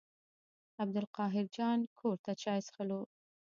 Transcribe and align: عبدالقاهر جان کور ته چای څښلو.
عبدالقاهر 0.83 1.45
جان 1.57 1.79
کور 1.99 2.15
ته 2.25 2.31
چای 2.41 2.59
څښلو. 2.65 3.01